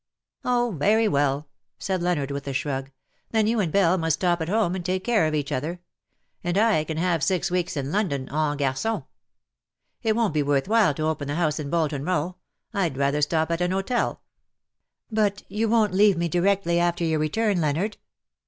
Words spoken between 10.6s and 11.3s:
while to open